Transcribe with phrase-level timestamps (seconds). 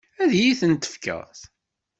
[0.21, 1.35] Ad iyi-ten-tefkeḍ?